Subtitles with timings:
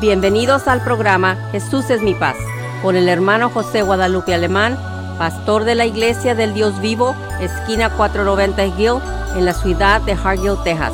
[0.00, 2.36] Bienvenidos al programa Jesús es mi paz
[2.82, 4.76] con el hermano José Guadalupe Alemán,
[5.16, 9.00] pastor de la Iglesia del Dios Vivo, esquina 490 Hill,
[9.38, 10.92] en la ciudad de Hargill, Texas.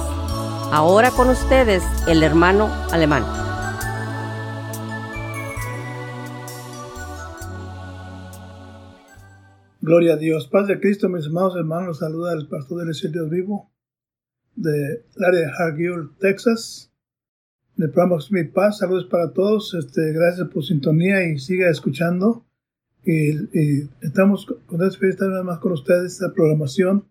[0.71, 3.25] Ahora con ustedes el hermano Alemán.
[9.81, 10.47] Gloria a Dios.
[10.47, 11.99] Paz de Cristo, mis amados hermanos.
[11.99, 13.69] Saluda al pastor del Dios Vivo
[14.55, 16.92] del área de Hargill, Texas
[17.83, 18.79] el programa Mi Paz.
[18.79, 19.75] Saludos para todos.
[19.75, 22.45] Este, gracias por sintonía y siga escuchando.
[23.05, 27.09] Y, estamos contentos de estar más con ustedes esta programación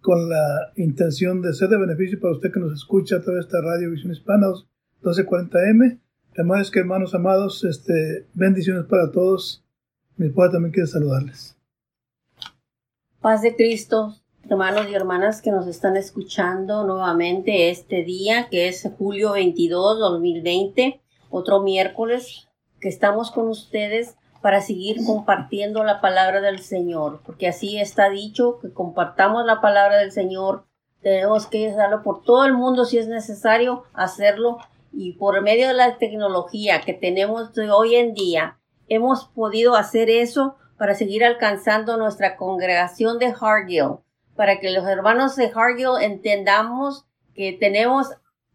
[0.00, 3.46] con la intención de ser de beneficio para usted que nos escucha a través de
[3.46, 4.48] esta radio Visión Hispana
[5.02, 5.98] 1240M.
[6.34, 9.64] Hermanos que hermanos amados, este, bendiciones para todos.
[10.16, 11.56] Mi padre también quiere saludarles.
[13.20, 14.14] Paz de Cristo,
[14.50, 21.00] hermanos y hermanas que nos están escuchando nuevamente este día, que es julio 22, 2020,
[21.30, 22.48] otro miércoles
[22.80, 28.58] que estamos con ustedes para seguir compartiendo la palabra del Señor, porque así está dicho
[28.60, 30.66] que compartamos la palabra del Señor,
[31.00, 34.58] tenemos que darlo por todo el mundo si es necesario hacerlo
[34.92, 38.58] y por medio de la tecnología que tenemos hoy en día,
[38.88, 44.03] hemos podido hacer eso para seguir alcanzando nuestra congregación de Hargill
[44.36, 47.04] para que los hermanos de Hargill entendamos
[47.34, 48.08] que tenemos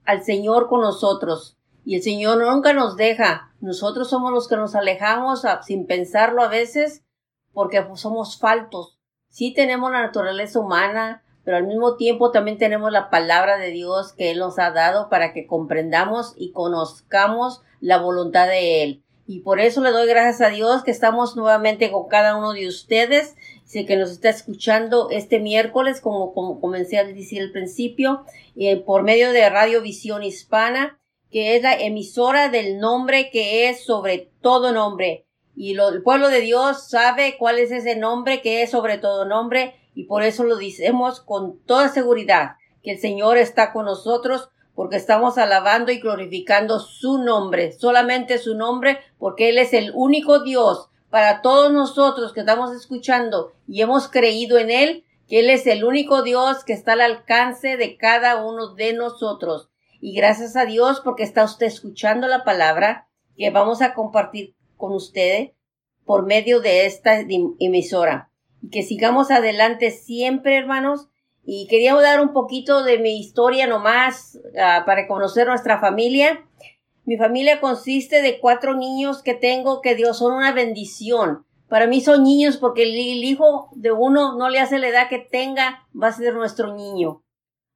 [0.05, 3.53] al Señor con nosotros y el Señor nunca nos deja.
[3.61, 7.03] Nosotros somos los que nos alejamos sin pensarlo a veces
[7.53, 8.99] porque pues, somos faltos.
[9.29, 14.13] Sí tenemos la naturaleza humana, pero al mismo tiempo también tenemos la palabra de Dios
[14.13, 19.03] que Él nos ha dado para que comprendamos y conozcamos la voluntad de Él.
[19.25, 22.67] Y por eso le doy gracias a Dios que estamos nuevamente con cada uno de
[22.67, 23.35] ustedes
[23.69, 28.25] Sé que nos está escuchando este miércoles, como, como comencé a decir al principio,
[28.55, 33.85] eh, por medio de Radio Visión Hispana, que es la emisora del nombre que es
[33.85, 35.27] sobre todo nombre.
[35.55, 39.75] Y el pueblo de Dios sabe cuál es ese nombre que es sobre todo nombre,
[39.93, 44.95] y por eso lo decimos con toda seguridad, que el Señor está con nosotros, porque
[44.95, 50.89] estamos alabando y glorificando su nombre, solamente su nombre, porque Él es el único Dios
[51.09, 55.83] para todos nosotros que estamos escuchando y hemos creído en Él, que Él es el
[55.83, 59.69] único Dios que está al alcance de cada uno de nosotros.
[60.01, 64.93] Y gracias a Dios porque está usted escuchando la palabra que vamos a compartir con
[64.93, 65.51] usted
[66.05, 67.19] por medio de esta
[67.59, 68.31] emisora.
[68.61, 71.07] Y que sigamos adelante siempre, hermanos.
[71.43, 76.45] Y quería dar un poquito de mi historia nomás uh, para conocer nuestra familia.
[77.09, 81.43] Mi familia consiste de cuatro niños que tengo que Dios son una bendición.
[81.67, 85.17] Para mí son niños porque el, hijo de uno no le hace la edad que
[85.17, 87.23] tenga, va a ser nuestro niño.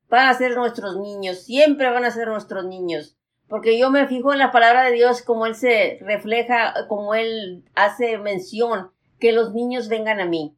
[0.08, 3.18] Van a ser nuestros niños, siempre van a ser nuestros niños.
[3.48, 7.66] Porque yo me fijo en la palabra de Dios como Él se refleja, como Él
[7.74, 10.56] hace mención, que los niños vengan a mí.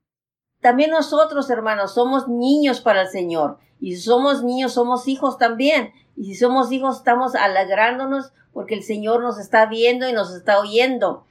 [0.60, 3.58] También nosotros, hermanos, somos niños para el Señor.
[3.80, 5.94] Y somos niños, somos hijos también.
[6.16, 10.60] Y si somos hijos, estamos alegrándonos porque el Señor nos está viendo y nos está
[10.60, 11.26] oyendo.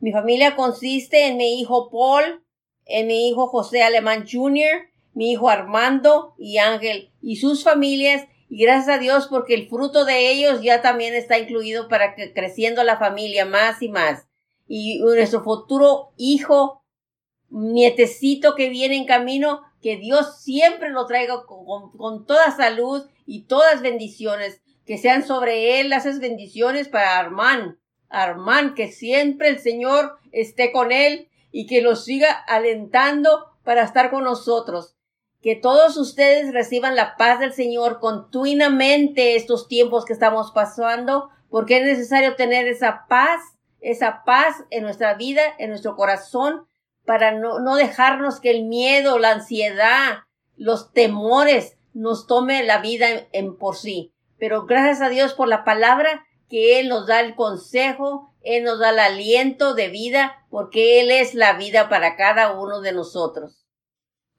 [0.00, 2.42] Mi familia consiste en mi hijo Paul,
[2.84, 8.62] en mi hijo José Alemán Jr., mi hijo Armando y Ángel y sus familias y
[8.62, 12.84] gracias a Dios porque el fruto de ellos ya también está incluido para que creciendo
[12.84, 14.26] la familia más y más.
[14.68, 16.82] Y nuestro futuro hijo,
[17.50, 23.82] nietecito que viene en camino, que Dios siempre lo traiga con, toda salud y todas
[23.82, 27.78] bendiciones que sean sobre él las bendiciones para Armán.
[28.08, 34.10] Armán, que siempre el Señor esté con él y que lo siga alentando para estar
[34.10, 34.96] con nosotros.
[35.40, 41.76] Que todos ustedes reciban la paz del Señor continuamente estos tiempos que estamos pasando, porque
[41.76, 43.40] es necesario tener esa paz,
[43.80, 46.66] esa paz en nuestra vida, en nuestro corazón,
[47.06, 50.24] para no, no dejarnos que el miedo, la ansiedad,
[50.56, 55.64] los temores nos tome la vida en por sí pero gracias a Dios por la
[55.64, 61.00] palabra que Él nos da el consejo, Él nos da el aliento de vida, porque
[61.00, 63.66] Él es la vida para cada uno de nosotros.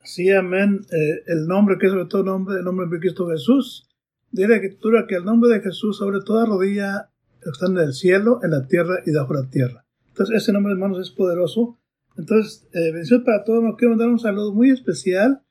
[0.03, 0.79] Sí, amén.
[0.91, 3.89] Eh, el nombre que sobre todo nombre, el nombre de Cristo Jesús.
[4.31, 7.09] Dice la escritura que el nombre de Jesús sobre toda rodilla
[7.41, 9.85] está en el cielo, en la tierra y bajo la tierra.
[10.09, 11.77] Entonces, ese nombre, hermanos, es poderoso.
[12.17, 13.63] Entonces, eh, bendición para todos.
[13.63, 15.43] Nos quiero mandar un saludo muy especial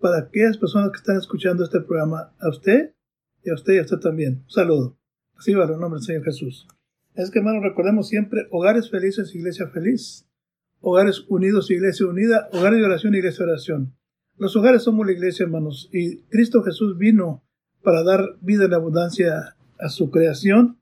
[0.00, 2.34] para aquellas personas que están escuchando este programa.
[2.40, 2.94] A usted,
[3.42, 4.42] y a usted y a usted también.
[4.44, 4.98] Un saludo.
[5.36, 6.66] Así va el nombre del Señor Jesús.
[7.14, 10.26] Es que, hermanos, recordemos siempre hogares felices, iglesia feliz.
[10.80, 12.48] Hogares unidos, iglesia unida.
[12.52, 13.96] Hogares de oración, iglesia de oración.
[14.36, 15.88] Los hogares somos la iglesia, hermanos.
[15.92, 17.42] Y Cristo Jesús vino
[17.82, 20.78] para dar vida en abundancia a su creación.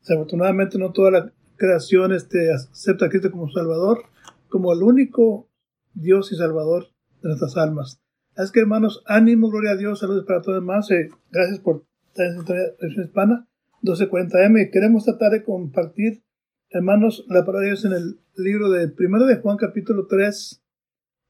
[0.00, 4.04] Desafortunadamente no toda la creación este, acepta a Cristo como Salvador,
[4.48, 5.48] como el único
[5.94, 6.88] Dios y Salvador
[7.22, 8.00] de nuestras almas.
[8.36, 10.90] Así que hermanos, ánimo, gloria a Dios, saludos para todos demás.
[10.90, 12.44] Eh, gracias por estar en
[12.80, 13.48] versión hispana,
[13.82, 14.70] 1240M.
[14.70, 16.22] Queremos tratar de compartir,
[16.70, 20.62] hermanos, la palabra de Dios en el libro de 1 de Juan capítulo 3,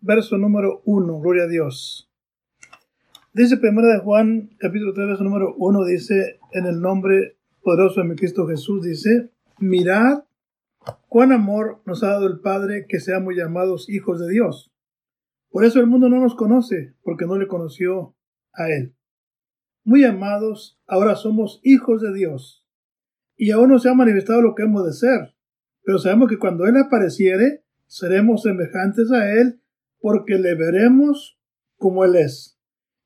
[0.01, 2.11] verso número 1, gloria a Dios.
[3.33, 8.09] Dice 1 de Juan capítulo 3, verso número 1, dice, en el nombre poderoso de
[8.09, 10.25] mi Cristo Jesús, dice, mirad
[11.09, 14.73] cuán amor nos ha dado el Padre que seamos llamados hijos de Dios.
[15.51, 18.17] Por eso el mundo no nos conoce, porque no le conoció
[18.53, 18.95] a Él.
[19.85, 22.67] Muy amados, ahora somos hijos de Dios.
[23.37, 25.35] Y aún no se ha manifestado lo que hemos de ser,
[25.83, 29.63] pero sabemos que cuando Él apareciere, seremos semejantes a Él,
[30.01, 31.41] porque le veremos
[31.77, 32.59] como Él es.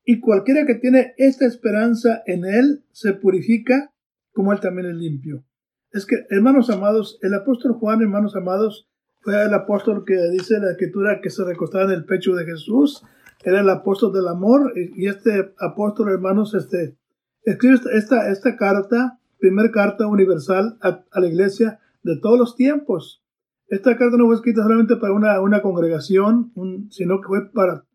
[0.03, 3.93] Y cualquiera que tiene esta esperanza en Él se purifica
[4.33, 5.45] como Él también es limpio.
[5.93, 8.89] Es que, hermanos amados, el apóstol Juan, hermanos amados,
[9.21, 13.03] fue el apóstol que dice la escritura que se recostaba en el pecho de Jesús,
[13.43, 16.97] era el apóstol del amor, y este apóstol, hermanos, este,
[17.43, 23.23] escribe esta, esta carta, primer carta universal a, la iglesia de todos los tiempos.
[23.67, 26.51] Esta carta no fue escrita solamente para una, una congregación,
[26.89, 27.85] sino que fue para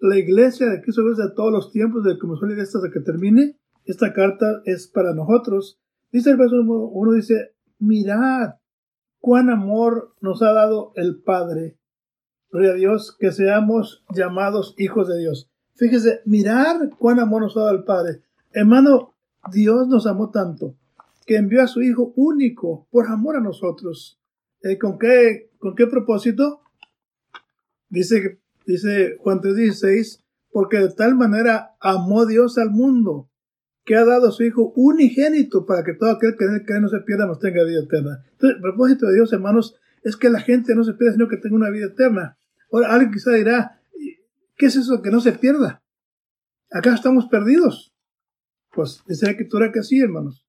[0.00, 3.56] la iglesia de Cristo de todos los tiempos, de como suele hasta que termine.
[3.86, 5.80] Esta carta es para nosotros.
[6.10, 8.54] Dice el verso 1, dice, mirad
[9.20, 11.76] cuán amor nos ha dado el Padre.
[12.50, 15.50] Gloria a Dios, que seamos llamados hijos de Dios.
[15.74, 18.22] Fíjese, mirar cuán amor nos ha dado el Padre.
[18.52, 19.14] Hermano,
[19.52, 20.74] Dios nos amó tanto
[21.28, 24.18] que envió a su Hijo único por amor a nosotros.
[24.62, 26.62] Eh, ¿con, qué, ¿Con qué propósito?
[27.90, 33.27] Dice, dice Juan 3:16, porque de tal manera amó Dios al mundo
[33.88, 37.26] que ha dado a su Hijo unigénito para que todo aquel que no se pierda,
[37.26, 38.22] mas tenga vida eterna.
[38.32, 41.38] Entonces, el propósito de Dios, hermanos, es que la gente no se pierda, sino que
[41.38, 42.36] tenga una vida eterna.
[42.70, 43.80] Ahora, alguien quizá dirá,
[44.58, 45.82] ¿qué es eso que no se pierda?
[46.70, 47.94] Acá estamos perdidos.
[48.74, 50.46] Pues dice la escritura que sí, hermanos.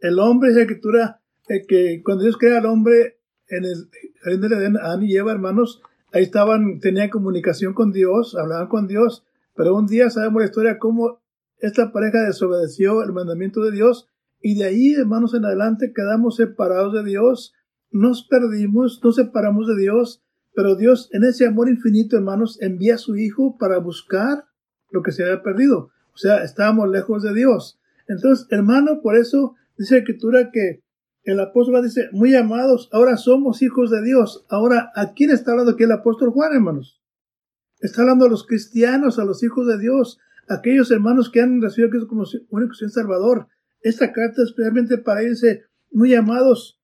[0.00, 3.88] El hombre, dice la escritura, eh, que cuando Dios crea al hombre en el
[4.20, 5.80] jardín del Edén, Adán y Eva, hermanos,
[6.12, 9.24] ahí estaban, tenían comunicación con Dios, hablaban con Dios,
[9.54, 11.22] pero un día sabemos la historia cómo
[11.66, 14.08] esta pareja desobedeció el mandamiento de Dios
[14.40, 17.54] y de ahí, hermanos, en adelante quedamos separados de Dios,
[17.90, 20.22] nos perdimos, nos separamos de Dios,
[20.54, 24.44] pero Dios en ese amor infinito, hermanos, envía a su Hijo para buscar
[24.90, 25.90] lo que se había perdido.
[26.12, 27.80] O sea, estábamos lejos de Dios.
[28.06, 30.82] Entonces, hermano, por eso dice la Escritura que
[31.22, 34.44] el apóstol dice, muy amados, ahora somos hijos de Dios.
[34.50, 37.00] Ahora, ¿a quién está hablando aquí el apóstol Juan, hermanos?
[37.80, 40.18] Está hablando a los cristianos, a los hijos de Dios,
[40.48, 43.48] aquellos hermanos que han recibido a Cristo como único Señor Salvador.
[43.80, 45.42] Esta carta es especialmente para ellos,
[45.92, 46.80] muy amados,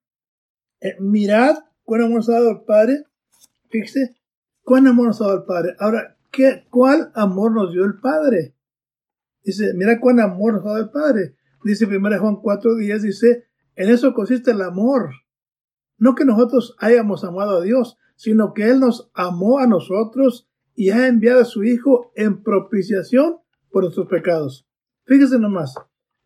[0.79, 3.03] eh, mirad cuán amor nos ha dado el Padre.
[3.69, 4.15] Fíjese,
[4.63, 5.75] cuán amor nos ha dado el Padre.
[5.79, 8.55] Ahora, ¿qué, ¿cuál amor nos dio el Padre?
[9.43, 11.35] Dice, mira cuán amor nos ha dado el Padre.
[11.63, 15.11] Dice 1 Juan 4 días, dice, en eso consiste el amor.
[15.97, 20.89] No que nosotros hayamos amado a Dios, sino que Él nos amó a nosotros y
[20.89, 23.40] ha enviado a su Hijo en propiciación
[23.71, 24.67] por nuestros pecados.
[25.05, 25.75] Fíjese nomás,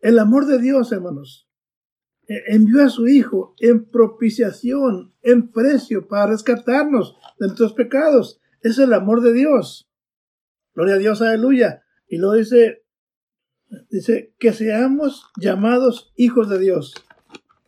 [0.00, 1.48] el amor de Dios, hermanos,
[2.28, 8.40] e, envió a su Hijo en propiciación, en precio, para rescatarnos de nuestros pecados.
[8.60, 9.88] Es el amor de Dios.
[10.74, 11.82] Gloria a Dios, aleluya.
[12.08, 12.84] Y lo dice,
[13.90, 16.94] dice, que seamos llamados hijos de Dios.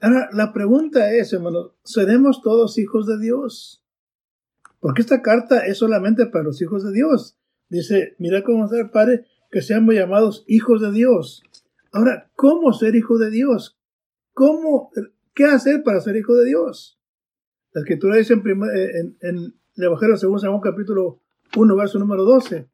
[0.01, 3.83] Ahora, la pregunta es, hermanos, ¿seremos todos hijos de Dios?
[4.81, 7.37] Porque esta carta es solamente para los hijos de Dios.
[7.69, 11.43] Dice, mira cómo ser Padre que seamos llamados hijos de Dios.
[11.93, 13.79] Ahora, ¿cómo ser hijo de Dios?
[14.35, 14.91] ¿Cómo,
[15.35, 17.01] qué hacer para ser hijo de Dios?
[17.73, 21.21] La escritura dice en, en, en el Evangelio según San capítulo
[21.57, 22.69] 1, verso número 12.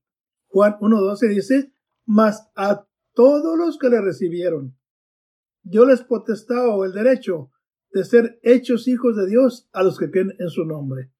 [0.49, 1.73] Juan 1, 12 dice,
[2.07, 4.77] mas a todos los que le recibieron,
[5.63, 7.51] yo les potestado el derecho
[7.93, 11.11] de ser hechos hijos de Dios a los que creen en su nombre.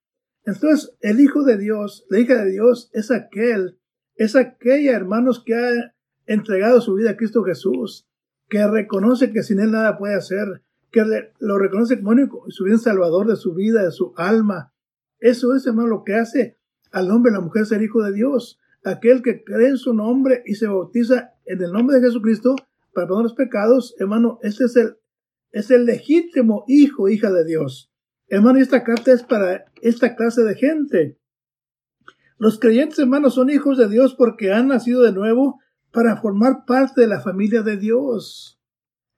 [0.45, 3.79] Entonces, el hijo de Dios, la hija de Dios, es aquel
[4.17, 5.95] es aquella, hermanos, que ha
[6.27, 8.07] entregado su vida a Cristo Jesús,
[8.49, 11.03] que reconoce que sin Él nada puede hacer, que
[11.41, 14.73] lo reconoce como único, su bien salvador de su vida, de su alma.
[15.19, 16.59] Eso es, hermano, lo que hace
[16.93, 18.61] al hombre la mujer ser hijo de Dios.
[18.85, 22.55] Aquel que cree en su nombre y se bautiza en el nombre de Jesucristo
[22.93, 24.97] para perdonar los pecados, hermano, ese es el,
[25.51, 27.91] es el legítimo hijo, hija de Dios.
[28.29, 31.19] Hermano, esta carta es para esta clase de gente.
[32.39, 35.61] Los creyentes hermanos son hijos de Dios porque han nacido de nuevo
[35.93, 38.61] para formar parte de la familia de Dios.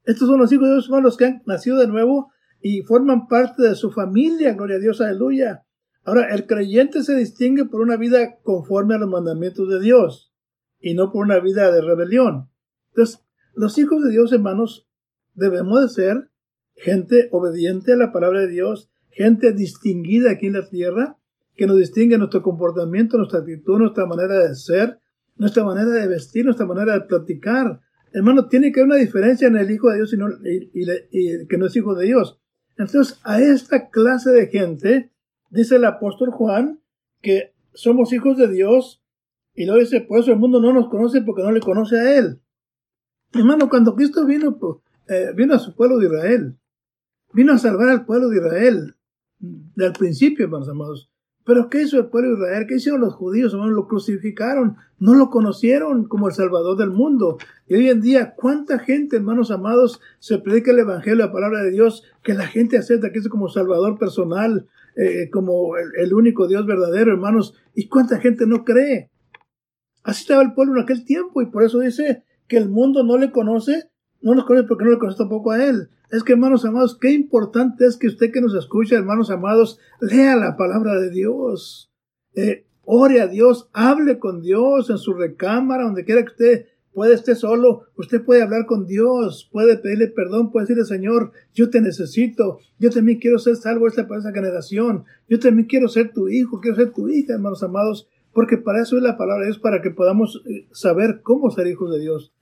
[0.04, 2.30] Estos son los hijos de Dios, hermanos, que han nacido de nuevo
[2.60, 4.52] y forman parte de su familia.
[4.54, 5.64] Gloria a Dios, aleluya.
[6.04, 10.32] Ahora, el creyente se distingue por una vida conforme a los mandamientos de Dios
[10.78, 12.50] y no por una vida de rebelión.
[12.90, 14.86] Entonces, los hijos de Dios, hermanos,
[15.34, 16.30] debemos de ser
[16.76, 21.18] gente obediente a la palabra de Dios, gente distinguida aquí en la tierra,
[21.56, 25.00] que nos distingue nuestro comportamiento, nuestra actitud, nuestra manera de ser,
[25.36, 27.80] nuestra manera de vestir, nuestra manera de platicar.
[28.12, 30.28] Hermano, tiene que haber una diferencia en el hijo de Dios y, no,
[31.48, 32.38] que no es hijo de Dios.
[32.76, 35.10] Entonces, a esta clase de gente,
[35.50, 36.80] dice el apóstol Juan,
[37.22, 39.02] que somos hijos de Dios,
[39.54, 42.18] y luego dice, por eso el mundo no nos conoce porque no le conoce a
[42.18, 42.40] Él.
[43.32, 44.76] Hermano, cuando Cristo vino, pues,
[45.08, 46.56] eh, vino a su pueblo de Israel,
[47.32, 48.96] vino a salvar al pueblo de Israel,
[49.38, 51.10] del principio, hermanos amados.
[51.46, 52.66] Pero ¿qué hizo el pueblo Israel?
[52.68, 53.52] ¿Qué hicieron los judíos?
[53.52, 53.76] Hermanos?
[53.76, 57.38] Lo crucificaron, no lo conocieron como el Salvador del mundo.
[57.68, 61.70] Y hoy en día, ¿cuánta gente, hermanos amados, se predica el Evangelio, la palabra de
[61.70, 66.48] Dios, que la gente acepta que es como Salvador personal, eh, como el, el, único
[66.48, 67.54] Dios verdadero, hermanos?
[67.76, 69.12] ¿Y cuánta gente no cree?
[70.02, 73.18] Así estaba el pueblo en aquel tiempo y por eso dice que el mundo no
[73.18, 73.88] le conoce,
[74.26, 75.88] no nos conoce porque no le conoce tampoco a él.
[76.10, 80.34] Es que, hermanos amados, qué importante es que usted que nos escucha, hermanos amados, lea
[80.34, 81.92] la palabra de Dios.
[82.34, 87.14] Eh, ore a Dios, hable con Dios en su recámara, donde quiera que usted puede
[87.14, 91.80] esté solo, usted puede hablar con Dios, puede pedirle perdón, puede decirle, Señor, yo te
[91.80, 96.28] necesito, yo también quiero ser salvo esta para esa generación, yo también quiero ser tu
[96.28, 99.60] hijo, quiero ser tu hija, hermanos amados, porque para eso es la palabra de Dios,
[99.60, 102.32] para que podamos eh, saber cómo ser hijos de Dios.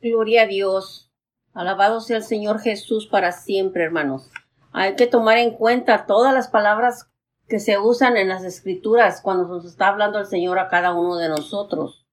[0.00, 1.10] Gloria a Dios.
[1.54, 4.30] Alabado sea el Señor Jesús para siempre, hermanos.
[4.72, 7.08] Hay que tomar en cuenta todas las palabras
[7.48, 11.16] que se usan en las escrituras cuando nos está hablando el Señor a cada uno
[11.16, 12.06] de nosotros.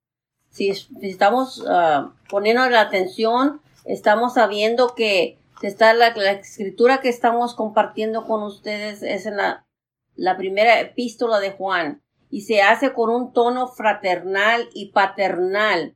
[0.50, 0.70] Si,
[1.02, 8.42] estamos uh, poniendo la atención, estamos sabiendo que está la, escritura que estamos compartiendo con
[8.42, 12.02] ustedes es en la primera epístola de Juan
[12.32, 15.96] y se hace con un tono fraternal y paternal.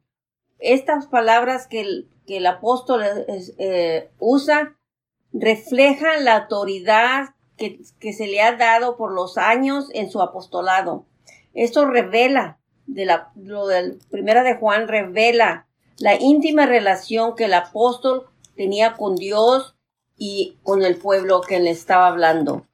[0.60, 3.01] Estas palabras que que el apóstol
[3.58, 4.78] eh, usa
[5.34, 11.06] reflejan la autoridad que, que, se le ha dado por los años en su apostolado.
[11.56, 15.66] Esto revela, de la, lo del primera de Juan revela
[15.98, 19.75] la íntima relación que el apóstol tenía con Dios
[20.16, 22.68] y con el pueblo que le estaba hablando.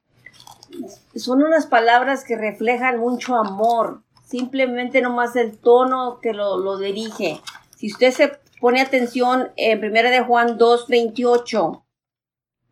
[1.14, 7.40] Son unas palabras que reflejan mucho amor, simplemente nomás el tono que lo, lo dirige.
[7.76, 11.82] Si usted se Pone atención en primera de Juan 2.28.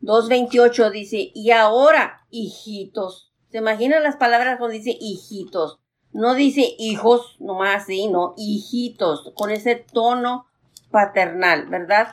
[0.01, 3.33] 2.28 dice, y ahora, hijitos.
[3.51, 5.79] ¿Se imaginan las palabras cuando dice hijitos?
[6.13, 10.47] No dice hijos, nomás así, no, hijitos, con ese tono
[10.91, 12.09] paternal, ¿verdad?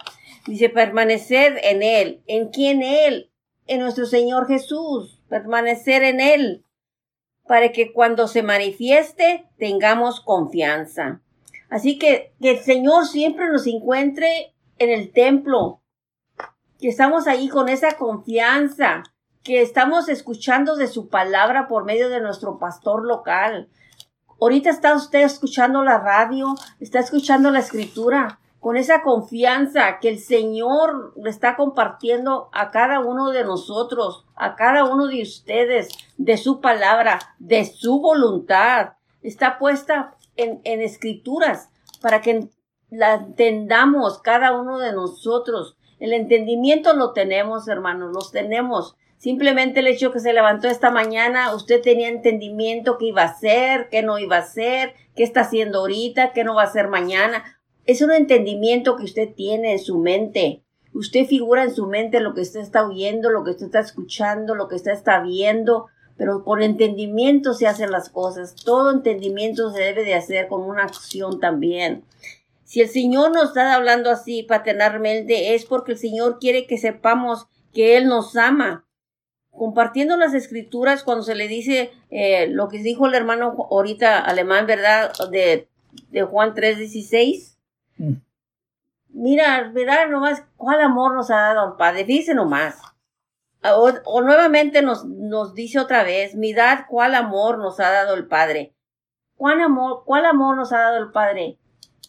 [0.46, 2.22] Dice, permanecer en Él.
[2.28, 3.32] ¿En quién Él?
[3.68, 5.22] En nuestro Señor Jesús.
[5.30, 6.66] Permanecer en Él.
[7.48, 11.22] Para que cuando se manifieste tengamos confianza.
[11.72, 15.82] Así que que el Señor siempre nos encuentre en el templo,
[16.80, 19.04] que estamos ahí con esa confianza,
[19.42, 23.70] que estamos escuchando de su palabra por medio de nuestro pastor local.
[24.42, 30.20] Ahorita está usted escuchando la radio, está escuchando la escritura, con esa confianza que el
[30.20, 36.38] Señor le está compartiendo a cada uno de nosotros, a cada uno de ustedes, de
[36.38, 38.94] su palabra, de su voluntad.
[39.24, 41.70] Está puesta en, escrituras
[42.02, 42.48] para que
[42.90, 45.78] la entendamos cada uno de nosotros.
[46.00, 48.96] El entendimiento lo tenemos, hermanos, los tenemos.
[49.18, 53.88] Simplemente el hecho que se levantó esta mañana, usted tenía entendimiento qué iba a hacer,
[53.90, 57.60] qué no iba a hacer, qué está haciendo ahorita, qué no va a hacer mañana.
[57.86, 60.64] Es un entendimiento que usted tiene en su mente.
[60.94, 64.56] Usted figura en su mente lo que usted está oyendo, lo que usted está escuchando,
[64.56, 65.88] lo que usted está viendo
[66.22, 68.54] pero con entendimiento se hacen las cosas.
[68.54, 72.04] Todo entendimiento se debe de hacer con una acción también.
[72.64, 77.48] Si el Señor nos está hablando así paternalmente, es porque el Señor quiere que sepamos
[77.74, 78.86] que Él nos ama.
[79.50, 84.68] Compartiendo las escrituras, cuando se le dice eh, lo que dijo el hermano ahorita alemán,
[84.68, 85.12] ¿verdad?
[85.32, 85.70] De,
[86.12, 87.56] de Juan 3:16.
[87.98, 88.14] Mm.
[89.10, 92.04] Mira, mira nomás cuál amor nos ha dado el Padre.
[92.04, 92.80] Dice nomás.
[93.64, 98.76] O, nuevamente nos, nos dice otra vez, mirad cuál amor nos ha dado el Padre.
[99.36, 101.60] ¿Cuál amor, cuál amor nos ha dado el Padre?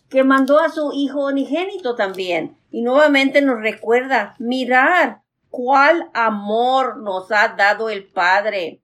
[0.09, 2.57] Que mandó a su Hijo unigénito también.
[2.71, 5.19] Y nuevamente nos recuerda, mirad
[5.51, 8.83] cuál amor nos ha dado el Padre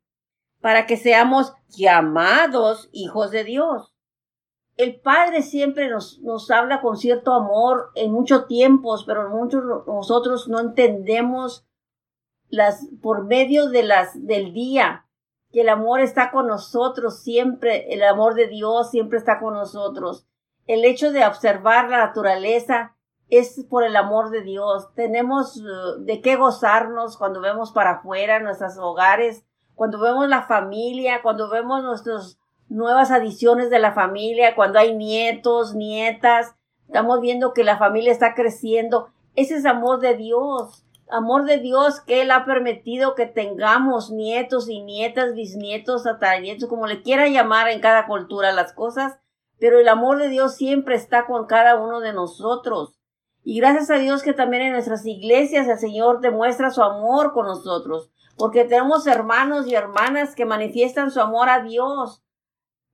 [0.61, 3.95] para que seamos llamados hijos de Dios.
[4.77, 10.49] el Padre siempre nos, nos habla con cierto amor en muchos tiempos, pero muchos nosotros
[10.49, 11.68] no entendemos
[12.51, 15.07] las, por medio de las, del día,
[15.53, 20.27] que el amor está con nosotros siempre, el amor de Dios siempre está con nosotros.
[20.67, 22.95] El hecho de observar la naturaleza
[23.31, 24.93] es por el amor de Dios.
[24.95, 31.23] Tenemos uh, de qué gozarnos cuando vemos para afuera nuestros hogares, cuando vemos la familia,
[31.23, 32.39] cuando vemos nuestras
[32.69, 36.55] nuevas adiciones de la familia, cuando hay nietos, nietas,
[36.87, 39.09] estamos viendo que la familia está creciendo.
[39.37, 44.69] Ese es amor de Dios amor de Dios que Él ha permitido que tengamos nietos
[44.69, 49.19] y nietas, bisnietos, tataranietos, como le quiera llamar en cada cultura las cosas,
[49.59, 52.99] pero el amor de Dios siempre está con cada uno de nosotros.
[53.43, 57.47] Y gracias a Dios que también en nuestras iglesias el Señor demuestra su amor con
[57.47, 62.23] nosotros, porque tenemos hermanos y hermanas que manifiestan su amor a Dios.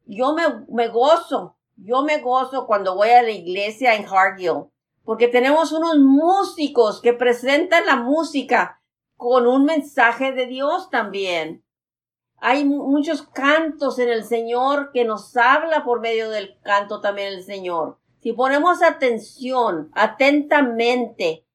[0.07, 4.71] Yo me, me gozo, yo me gozo cuando voy a la iglesia en Hargill
[5.05, 8.81] porque tenemos unos músicos que presentan la música
[9.17, 11.63] con un mensaje de Dios también.
[12.39, 17.43] Hay muchos cantos en el Señor que nos habla por medio del canto también el
[17.43, 17.99] Señor.
[18.21, 21.47] Si ponemos atención, atentamente,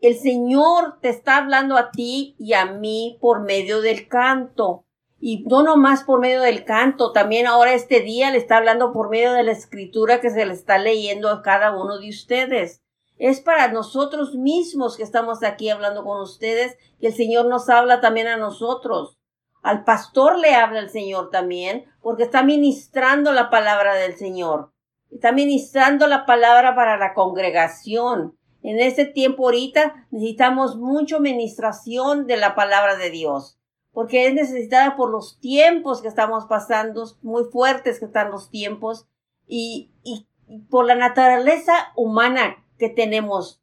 [0.00, 4.84] el Señor te está hablando a ti y a mí por medio del canto.
[5.18, 9.08] Y no nomás por medio del canto, también ahora este día le está hablando por
[9.08, 12.83] medio de la escritura que se le está leyendo a cada uno de ustedes.
[13.24, 18.02] Es para nosotros mismos que estamos aquí hablando con ustedes, que el Señor nos habla
[18.02, 19.16] también a nosotros.
[19.62, 24.72] Al pastor le habla el Señor también, porque está ministrando la palabra del Señor.
[25.10, 28.36] Está ministrando la palabra para la congregación.
[28.62, 33.58] En este tiempo ahorita necesitamos mucho ministración de la palabra de Dios,
[33.92, 39.06] porque es necesitada por los tiempos que estamos pasando, muy fuertes que están los tiempos,
[39.46, 40.26] y, y
[40.68, 43.62] por la naturaleza humana tenemos.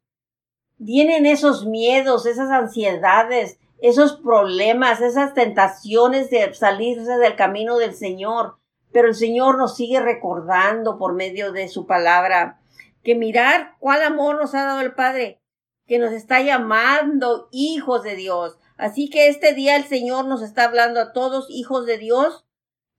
[0.78, 8.58] Vienen esos miedos, esas ansiedades, esos problemas, esas tentaciones de salirse del camino del Señor.
[8.92, 12.60] Pero el Señor nos sigue recordando por medio de su palabra
[13.02, 15.40] que mirar cuál amor nos ha dado el Padre,
[15.86, 18.58] que nos está llamando hijos de Dios.
[18.76, 22.44] Así que este día el Señor nos está hablando a todos hijos de Dios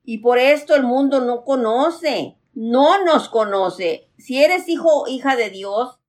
[0.03, 4.09] y por esto el mundo no conoce, no nos conoce.
[4.17, 5.99] Si eres hijo hija de Dios,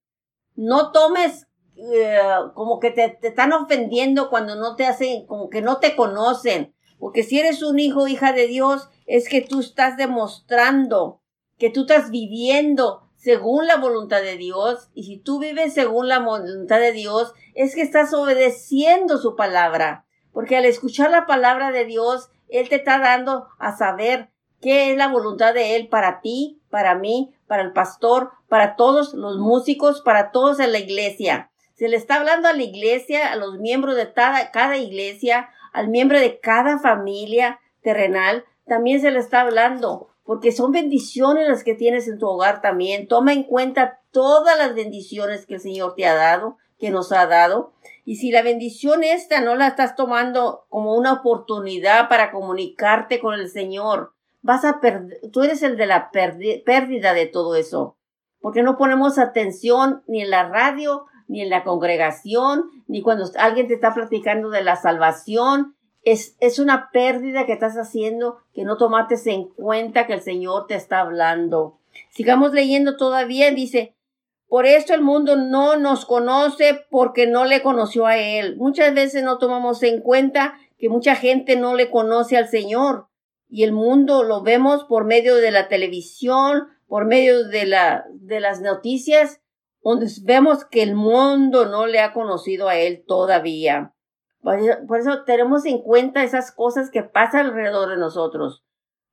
[0.55, 2.19] no tomes eh,
[2.55, 6.75] como que te, te, están ofendiendo cuando no te hacen, como que no te conocen.
[6.99, 11.21] Porque si eres un hijo o hija de Dios, es que tú estás demostrando
[11.59, 14.91] que tú estás viviendo según la voluntad de Dios.
[14.95, 20.07] Y si tú vives según la voluntad de Dios, es que estás obedeciendo su palabra.
[20.33, 24.31] Porque al escuchar la palabra de Dios, Él te está dando a saber
[24.65, 29.13] qué es la voluntad de Él para ti, para mí, para el pastor, para todos
[29.13, 31.51] los músicos, para todos en la iglesia.
[31.75, 35.89] Se le está hablando a la iglesia, a los miembros de cada, cada iglesia, al
[35.89, 41.75] miembro de cada familia terrenal, también se le está hablando, porque son bendiciones las que
[41.75, 43.07] tienes en tu hogar también.
[43.07, 47.27] Toma en cuenta todas las bendiciones que el Señor te ha dado, que nos ha
[47.27, 47.75] dado.
[48.07, 53.35] Y si la bendición esta no la estás tomando como una oportunidad para comunicarte con
[53.35, 54.14] el Señor,
[54.45, 57.97] vas a perder, tú eres el de la pérdida de todo eso
[58.45, 63.69] porque no ponemos atención ni en la radio, ni en la congregación, ni cuando alguien
[63.69, 65.75] te está platicando de la salvación.
[66.03, 70.67] Es, es una pérdida que estás haciendo que no tomates en cuenta que el Señor
[70.67, 71.79] te está hablando.
[72.11, 73.95] Sigamos leyendo todavía, dice,
[74.47, 78.59] por esto el mundo no nos conoce porque no le conoció a Él.
[78.59, 83.07] Muchas veces no tomamos en cuenta que mucha gente no le conoce al Señor
[83.55, 88.41] y el mundo lo vemos por medio de la televisión, por medio de, la, de
[88.41, 89.43] las noticias,
[89.81, 93.95] donde vemos que el mundo no le ha conocido a él todavía.
[94.43, 98.65] Por eso, tenemos en cuenta esas cosas que pasan alrededor de nosotros.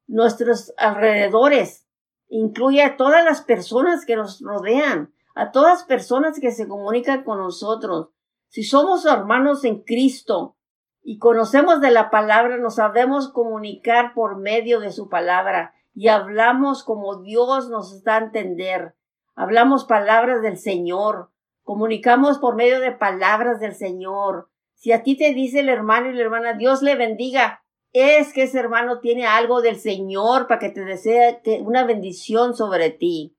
[0.08, 1.86] Nuestros alrededores
[2.28, 7.24] incluye a todas las personas que nos rodean, a todas las personas que se comunican
[7.24, 8.10] con nosotros.
[8.48, 10.58] Si somos hermanos en Cristo
[11.04, 16.84] y conocemos de la palabra, nos sabemos comunicar por medio de su palabra y hablamos
[16.84, 18.96] como Dios nos da a entender.
[19.36, 21.32] Hablamos palabras del Señor,
[21.64, 24.50] comunicamos por medio de palabras del Señor.
[24.76, 28.44] Si a ti te dice el hermano y la hermana, Dios le bendiga, es que
[28.44, 33.36] ese hermano tiene algo del Señor para que te desee una bendición sobre ti.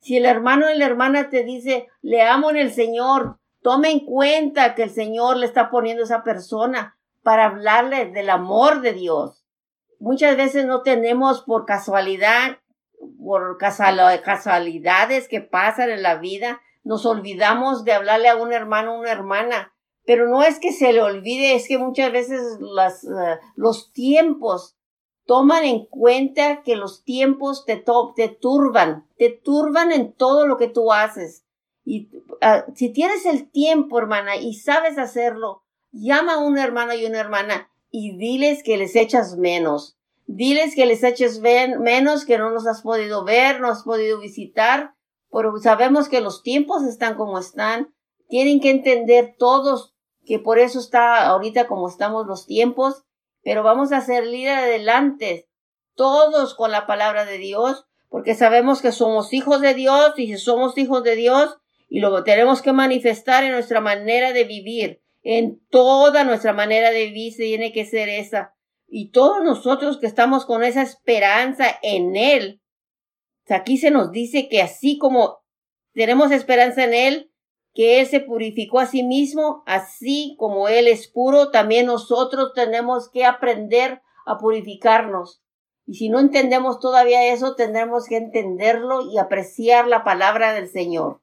[0.00, 4.00] Si el hermano y la hermana te dice, le amo en el Señor, tome en
[4.00, 8.92] cuenta que el Señor le está poniendo a esa persona para hablarle del amor de
[8.92, 9.44] Dios
[9.98, 12.58] muchas veces no tenemos por casualidad
[13.18, 19.00] por casualidades que pasan en la vida, nos olvidamos de hablarle a un hermano o
[19.00, 19.72] una hermana.
[20.06, 24.76] Pero no es que se le olvide, es que muchas veces las, eh, los tiempos
[25.24, 27.82] toman en cuenta que los tiempos te,
[28.14, 31.46] te turban, te turban en todo lo que tú haces.
[31.86, 32.10] Y
[32.42, 35.63] ah, si tienes el tiempo, hermana, y sabes hacerlo,
[35.94, 39.96] llama a un hermano y una hermana y diles que les echas menos.
[40.26, 44.94] Diles que les eches menos, que no los has podido ver, no has podido visitar,
[45.30, 47.94] pero sabemos que los tiempos están como están.
[48.28, 53.04] Tienen que entender todos que por eso está ahorita como estamos los tiempos,
[53.42, 55.48] pero vamos a salir adelante
[55.94, 60.38] todos con la palabra de Dios, porque sabemos que somos hijos de Dios y si
[60.38, 65.58] somos hijos de Dios y lo tenemos que manifestar en nuestra manera de vivir, en
[65.70, 68.54] toda nuestra manera de vivir tiene que ser esa.
[68.86, 72.62] Y todos nosotros que estamos con esa esperanza en Él,
[73.48, 75.38] aquí se nos dice que así como
[75.94, 77.30] tenemos esperanza en Él,
[77.72, 83.10] que Él se purificó a sí mismo, así como Él es puro, también nosotros tenemos
[83.10, 85.42] que aprender a purificarnos.
[85.86, 91.22] Y si no entendemos todavía eso, tendremos que entenderlo y apreciar la palabra del Señor.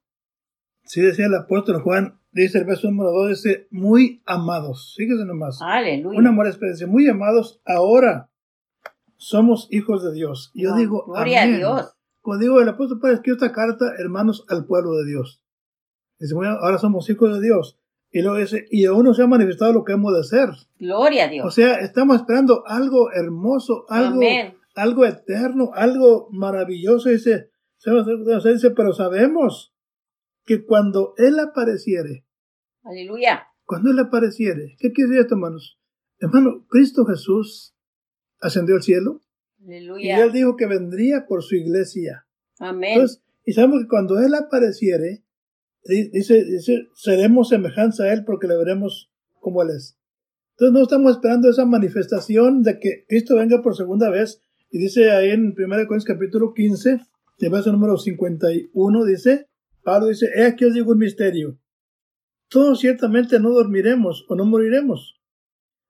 [0.83, 4.93] Sí, decía el apóstol Juan, dice el verso número 2, dice, muy amados.
[4.97, 5.59] Fíjese nomás.
[5.61, 6.17] Aleluya.
[6.17, 8.29] Un amor especial, muy amados, ahora
[9.17, 10.51] somos hijos de Dios.
[10.53, 11.95] Y yo digo, gloria a Dios.
[12.21, 15.43] Cuando digo el apóstol Pablo escribió esta carta, hermanos, al pueblo de Dios.
[16.19, 17.79] Dice, ahora somos hijos de Dios.
[18.11, 20.49] Y luego dice, y aún no se ha manifestado lo que hemos de ser.
[20.79, 21.45] Gloria a Dios.
[21.45, 24.19] O sea, estamos esperando algo hermoso, algo,
[24.75, 27.09] algo eterno, algo maravilloso.
[27.09, 27.49] Dice,
[28.43, 29.70] dice, pero sabemos
[30.45, 32.25] que cuando Él apareciere,
[32.83, 35.79] aleluya, cuando Él apareciere, ¿qué quiere decir esto, hermanos?
[36.19, 37.75] Hermano, Cristo Jesús
[38.39, 39.21] ascendió al cielo.
[39.63, 40.17] Aleluya.
[40.17, 42.27] Y Él dijo que vendría por su iglesia.
[42.59, 42.93] Amén.
[42.93, 45.23] Entonces, y sabemos que cuando Él apareciere,
[45.83, 49.97] Dice, dice, seremos semejanza a Él porque le veremos como Él es.
[50.51, 54.41] Entonces no estamos esperando esa manifestación de que Cristo venga por segunda vez.
[54.69, 56.99] Y dice ahí en 1 Corintios capítulo 15,
[57.39, 59.47] de verso número 51, dice,
[59.83, 61.57] Pablo dice, he aquí os digo un misterio.
[62.47, 65.19] Todos ciertamente no dormiremos o no moriremos,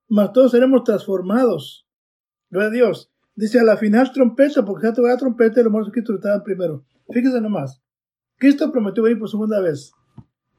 [0.07, 1.87] mas todos seremos transformados.
[2.49, 3.11] Gloria a Dios.
[3.35, 6.43] Dice a la final trompeta, porque ya toca la trompeta y los muertos que estaban
[6.43, 6.85] primero.
[7.09, 7.81] Fíjese nomás.
[8.37, 9.93] Cristo prometió venir por segunda vez.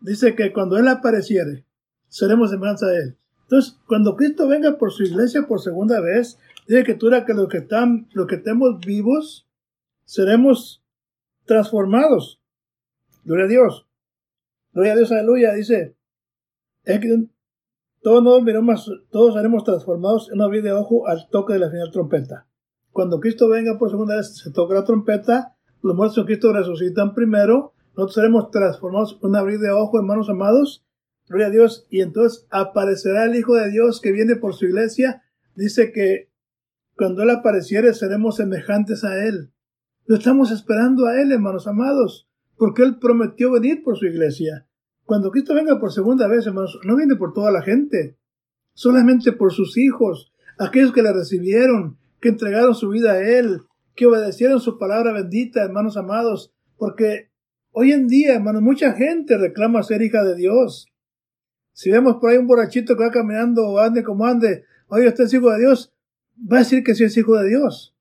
[0.00, 1.64] Dice que cuando Él apareciere,
[2.08, 3.16] seremos semejanza a Él.
[3.42, 7.48] Entonces, cuando Cristo venga por su iglesia por segunda vez, dice que tú que los
[7.48, 9.46] que están, los que estemos vivos,
[10.04, 10.82] seremos
[11.44, 12.41] transformados.
[13.24, 13.86] Gloria a Dios.
[14.72, 15.52] Gloria a Dios, aleluya.
[15.52, 15.96] Dice,
[18.00, 21.90] todos, nos todos seremos transformados en una vida de ojo al toque de la final
[21.90, 22.46] trompeta.
[22.90, 27.12] Cuando Cristo venga por segunda vez, se toca la trompeta los muertos en Cristo resucitan
[27.12, 30.86] primero, nosotros seremos transformados en un abrir de ojos, hermanos amados,
[31.28, 35.22] gloria a Dios, y entonces aparecerá el Hijo de Dios que viene por su iglesia,
[35.56, 36.30] dice que
[36.96, 39.50] cuando Él apareciere seremos semejantes a Él.
[40.06, 42.28] Lo estamos esperando a Él, hermanos amados,
[42.62, 44.68] porque Él prometió venir por su iglesia.
[45.04, 48.16] Cuando Cristo venga por segunda vez, hermanos, no viene por toda la gente,
[48.72, 53.62] solamente por sus hijos, aquellos que le recibieron, que entregaron su vida a Él,
[53.96, 57.32] que obedecieron su palabra bendita, hermanos amados, porque
[57.72, 60.86] hoy en día, hermanos, mucha gente reclama ser hija de Dios.
[61.72, 65.34] Si vemos por ahí un borrachito que va caminando ande como ande, oye, usted es
[65.34, 65.92] hijo de Dios,
[66.38, 67.96] va a decir que sí es hijo de Dios.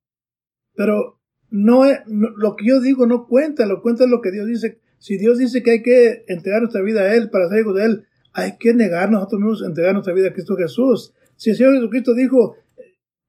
[0.76, 1.19] Pero
[1.51, 4.79] no, es, lo que yo digo no cuenta, lo cuenta lo que Dios dice.
[4.97, 7.85] Si Dios dice que hay que entregar nuestra vida a Él para ser hijo de
[7.85, 11.13] Él, hay que negar nosotros mismos entregar nuestra vida a Cristo Jesús.
[11.35, 12.55] Si el Señor Jesucristo dijo,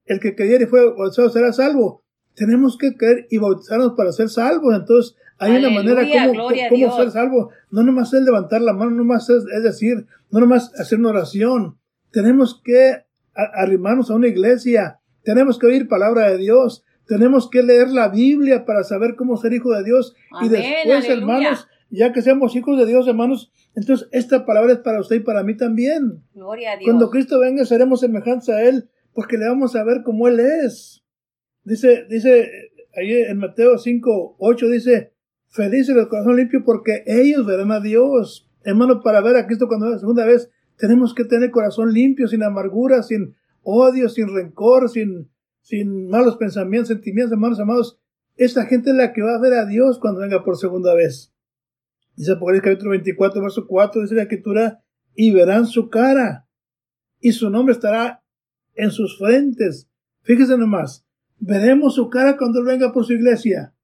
[0.04, 2.04] el que creyere y fue bautizado será salvo,
[2.34, 4.74] tenemos que creer y bautizarnos para ser salvos.
[4.74, 6.02] Entonces, hay una manera
[6.70, 7.50] como, ser salvo.
[7.70, 11.78] No nomás es levantar la mano, no nomás es, decir, no nomás hacer una oración.
[12.10, 13.04] Tenemos que
[13.34, 15.00] arrimarnos a una iglesia.
[15.24, 16.84] Tenemos que oír palabra de Dios.
[17.06, 20.14] Tenemos que leer la Biblia para saber cómo ser hijo de Dios.
[20.42, 25.00] y después, hermanos, ya que seamos hijos de Dios, hermanos, entonces esta palabra es para
[25.00, 26.22] usted y para mí también.
[26.34, 26.86] Gloria a Dios.
[26.86, 31.04] Cuando Cristo venga, seremos semejanza a Él, porque le vamos a ver como Él es.
[31.64, 32.50] Dice, dice,
[32.96, 35.12] ahí en Mateo 5, 8 dice,
[35.48, 38.48] felices el corazón limpio porque ellos verán a Dios.
[38.64, 42.42] Hermano, para ver a Cristo cuando la segunda vez, tenemos que tener corazón limpio, sin
[42.42, 45.28] amargura, sin odio, sin rencor, sin,
[45.62, 47.98] sin malos pensamientos, sentimientos, hermanos amados.
[48.36, 51.32] Esta gente es la que va a ver a Dios cuando venga por segunda vez.
[52.16, 56.46] Dice Apocalipsis capítulo 24, verso 4, dice la escritura, y verán su cara,
[57.20, 58.22] y su nombre estará
[58.74, 59.88] en sus frentes.
[60.22, 61.06] Fíjese nomás,
[61.44, 63.74] Veremos su cara cuando Él venga por su iglesia.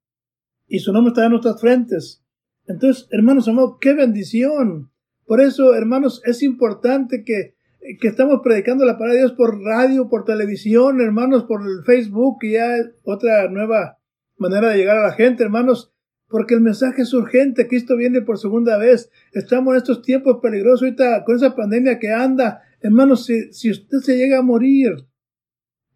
[0.68, 2.22] y su nombre está en nuestras frentes.
[2.66, 4.92] Entonces, hermanos amados, qué bendición.
[5.26, 7.56] Por eso, hermanos, es importante que,
[8.00, 12.38] que estamos predicando la palabra de Dios por radio, por televisión, hermanos, por el Facebook,
[12.42, 13.98] y ya otra nueva
[14.36, 15.92] manera de llegar a la gente, hermanos,
[16.28, 17.68] porque el mensaje es urgente.
[17.68, 19.10] Cristo viene por segunda vez.
[19.32, 22.62] Estamos en estos tiempos peligrosos ahorita con esa pandemia que anda.
[22.80, 25.06] Hermanos, si, si usted se llega a morir,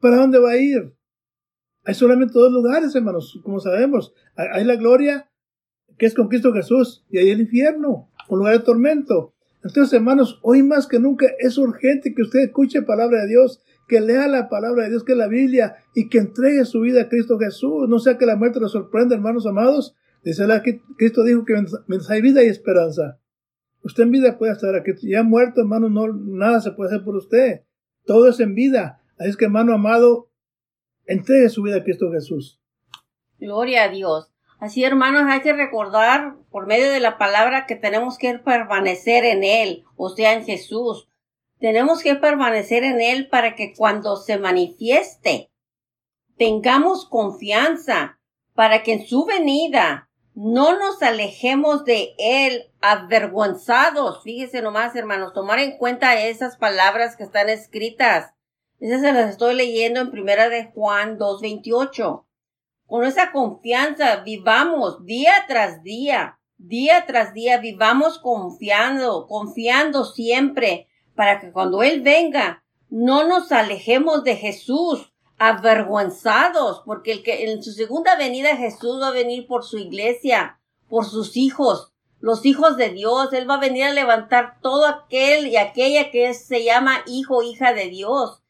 [0.01, 0.95] ¿para dónde va a ir?
[1.85, 4.15] Hay solamente dos lugares, hermanos, como sabemos.
[4.37, 5.31] Hay la gloria,
[5.99, 9.32] que es con Cristo Jesús, y hay el infierno, un lugar de tormento.
[9.65, 14.01] Entonces, hermanos, hoy más que nunca es urgente que usted escuche palabra de Dios, que
[14.01, 17.09] lea la palabra de Dios, que es la Biblia, y que entregue su vida a
[17.09, 17.89] Cristo Jesús.
[17.89, 19.95] No sea que la muerte lo sorprenda, hermanos amados.
[20.25, 21.55] Dice la que Cristo dijo que
[21.87, 23.21] mientras hay vida y esperanza.
[23.85, 24.93] Usted en vida puede estar aquí.
[25.03, 27.63] Ya muerto, hermano, no, nada se puede hacer por usted.
[28.05, 29.01] Todo es en vida.
[29.19, 30.31] Así es que, hermano amado,
[31.07, 32.61] entregue su vida a Cristo Jesús.
[33.39, 34.32] Gloria a Dios.
[34.63, 39.43] Así, hermanos, hay que recordar por medio de la palabra que tenemos que permanecer en
[39.43, 41.09] Él, o sea, en Jesús.
[41.59, 45.51] Tenemos que permanecer en Él para que cuando se manifieste
[46.39, 48.21] tengamos confianza,
[48.55, 54.23] para que en su venida no nos alejemos de Él avergonzados.
[54.23, 58.33] Fíjese nomás, hermanos, tomar en cuenta esas palabras que están escritas.
[58.79, 62.27] Esas se las estoy leyendo en primera de Juan 2.28.
[62.93, 71.41] Con esa confianza vivamos día tras día, día tras día, vivamos confiando, confiando siempre, para
[71.41, 77.73] que cuando Él venga, no nos alejemos de Jesús, avergonzados, porque el que en su
[77.73, 82.91] segunda venida Jesús va a venir por su iglesia, por sus hijos, los hijos de
[82.91, 83.33] Dios.
[83.33, 87.73] Él va a venir a levantar todo aquel y aquella que se llama hijo, hija
[87.73, 88.43] de Dios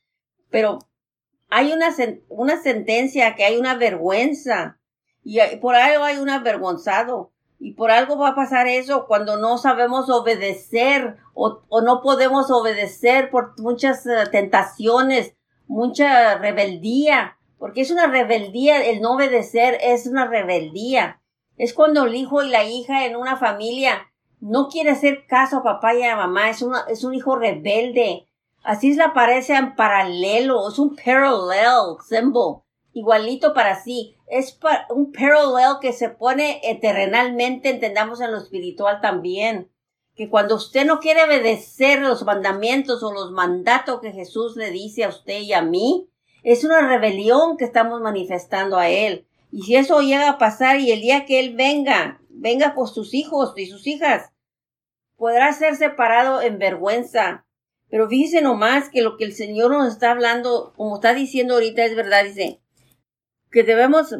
[0.52, 0.78] pero
[1.54, 1.94] hay una,
[2.30, 4.78] una sentencia que hay una vergüenza.
[5.22, 7.32] Y por algo hay un avergonzado.
[7.58, 12.50] Y por algo va a pasar eso cuando no sabemos obedecer o, o no podemos
[12.50, 15.36] obedecer por muchas eh, tentaciones,
[15.66, 21.20] mucha rebeldía, porque es una rebeldía, el no obedecer es una rebeldía.
[21.58, 24.10] Es cuando el hijo y la hija en una familia
[24.40, 28.26] no quiere hacer caso a papá y a mamá, es, una, es un hijo rebelde,
[28.62, 34.14] Así la aparece en paralelo, es un parallel symbol, igualito para sí.
[34.28, 34.58] Es
[34.90, 39.68] un parallel que se pone eternalmente, entendamos en lo espiritual también.
[40.14, 45.04] Que cuando usted no quiere obedecer los mandamientos o los mandatos que Jesús le dice
[45.04, 46.08] a usted y a mí,
[46.44, 49.26] es una rebelión que estamos manifestando a Él.
[49.50, 53.12] Y si eso llega a pasar y el día que Él venga, venga por sus
[53.12, 54.30] hijos y sus hijas,
[55.16, 57.44] podrá ser separado en vergüenza
[57.92, 61.84] pero fíjese nomás que lo que el Señor nos está hablando, como está diciendo ahorita,
[61.84, 62.62] es verdad, dice,
[63.50, 64.16] que debemos,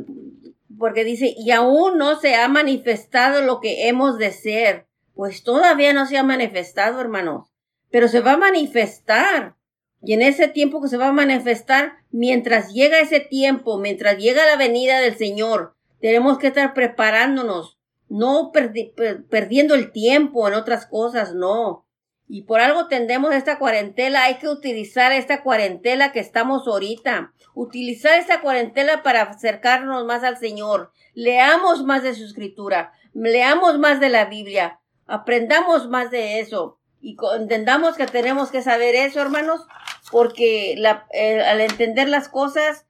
[0.78, 4.88] porque dice, y aún no se ha manifestado lo que hemos de ser.
[5.14, 7.48] Pues todavía no se ha manifestado, hermanos,
[7.90, 9.56] pero se va a manifestar.
[10.02, 14.44] Y en ese tiempo que se va a manifestar, mientras llega ese tiempo, mientras llega
[14.44, 17.78] la venida del Señor, tenemos que estar preparándonos,
[18.10, 21.86] no perdiendo el tiempo en otras cosas, no
[22.34, 28.18] y por algo tendemos esta cuarentela, hay que utilizar esta cuarentela que estamos ahorita, utilizar
[28.18, 34.08] esta cuarentela para acercarnos más al Señor, leamos más de su escritura, leamos más de
[34.08, 39.66] la Biblia, aprendamos más de eso y entendamos que tenemos que saber eso, hermanos,
[40.10, 42.86] porque eh, al entender las cosas,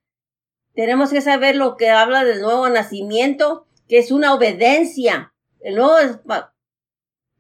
[0.77, 5.35] tenemos que saber lo que habla del nuevo nacimiento, que es una obediencia.
[5.59, 5.97] El nuevo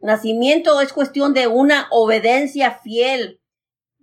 [0.02, 3.40] Nacimiento es cuestión de una obediencia fiel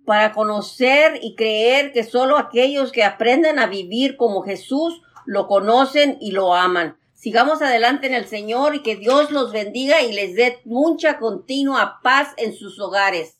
[0.06, 6.16] para conocer y creer que solo aquellos que aprenden a vivir como Jesús lo conocen
[6.20, 6.96] y lo aman.
[7.12, 12.00] Sigamos adelante en el Señor y que Dios los bendiga y les dé mucha continua
[12.02, 13.38] paz en sus hogares.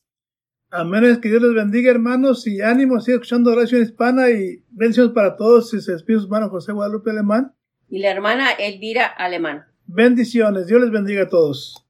[0.70, 5.36] Amén, que Dios les bendiga, hermanos, y ánimo, sigue escuchando oración hispana y bendiciones para
[5.36, 5.72] todos.
[5.72, 7.54] Y se despide su hermano José Guadalupe Alemán.
[7.88, 9.64] Y la hermana Elvira Alemán.
[9.86, 11.89] Bendiciones, Dios les bendiga a todos.